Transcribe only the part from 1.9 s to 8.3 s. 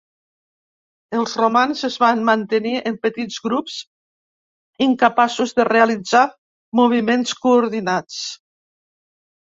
van mantenir en petits grups, incapaços de realitzar moviments coordinats.